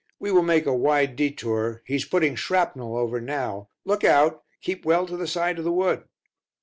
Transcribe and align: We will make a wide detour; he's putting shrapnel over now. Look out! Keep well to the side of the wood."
We 0.17 0.31
will 0.31 0.41
make 0.41 0.65
a 0.65 0.73
wide 0.73 1.15
detour; 1.15 1.83
he's 1.85 2.05
putting 2.05 2.35
shrapnel 2.35 2.97
over 2.97 3.21
now. 3.21 3.69
Look 3.85 4.03
out! 4.03 4.43
Keep 4.63 4.83
well 4.83 5.05
to 5.05 5.15
the 5.15 5.27
side 5.27 5.59
of 5.59 5.63
the 5.63 5.71
wood." 5.71 6.05